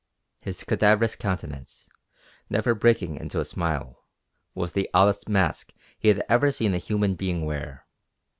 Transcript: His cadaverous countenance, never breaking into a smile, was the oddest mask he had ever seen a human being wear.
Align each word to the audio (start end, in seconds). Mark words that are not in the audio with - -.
His 0.39 0.63
cadaverous 0.63 1.15
countenance, 1.15 1.87
never 2.49 2.73
breaking 2.73 3.17
into 3.17 3.39
a 3.39 3.45
smile, 3.45 4.03
was 4.55 4.71
the 4.73 4.89
oddest 4.95 5.29
mask 5.29 5.73
he 5.99 6.07
had 6.07 6.23
ever 6.27 6.49
seen 6.49 6.73
a 6.73 6.79
human 6.79 7.13
being 7.13 7.45
wear. 7.45 7.85